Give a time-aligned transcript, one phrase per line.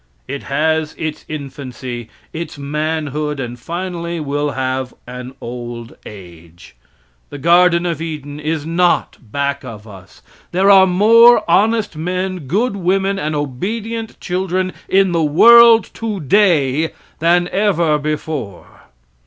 [0.27, 6.75] It has its infancy, its manhood, and, finally, will have an old age.
[7.29, 10.23] The garden of Eden is not back of us.
[10.53, 17.47] There are more honest men, good women, and obedient children in the world today than
[17.49, 18.81] ever before.